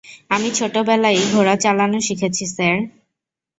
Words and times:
আমি 0.29 0.49
ছোটবেলায়ই 0.51 1.23
ঘোড়া 1.33 1.55
চালানো 1.55 1.97
শিখেছি, 2.01 2.43
স্যার। 2.47 2.77